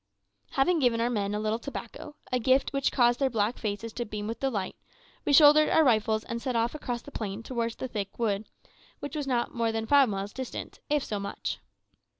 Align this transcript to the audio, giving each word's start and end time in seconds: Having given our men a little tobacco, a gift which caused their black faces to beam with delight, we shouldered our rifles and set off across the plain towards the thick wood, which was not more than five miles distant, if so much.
Having 0.53 0.79
given 0.79 0.99
our 0.99 1.11
men 1.11 1.35
a 1.35 1.39
little 1.39 1.59
tobacco, 1.59 2.15
a 2.31 2.39
gift 2.39 2.73
which 2.73 2.91
caused 2.91 3.19
their 3.19 3.29
black 3.29 3.59
faces 3.59 3.93
to 3.93 4.03
beam 4.03 4.25
with 4.25 4.39
delight, 4.39 4.75
we 5.25 5.31
shouldered 5.31 5.69
our 5.69 5.83
rifles 5.83 6.23
and 6.23 6.41
set 6.41 6.55
off 6.55 6.73
across 6.73 7.03
the 7.03 7.11
plain 7.11 7.43
towards 7.43 7.75
the 7.75 7.87
thick 7.87 8.17
wood, 8.17 8.49
which 8.99 9.15
was 9.15 9.27
not 9.27 9.53
more 9.53 9.71
than 9.71 9.85
five 9.85 10.09
miles 10.09 10.33
distant, 10.33 10.79
if 10.89 11.03
so 11.03 11.19
much. 11.19 11.59